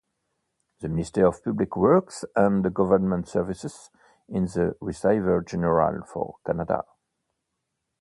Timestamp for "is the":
4.29-4.75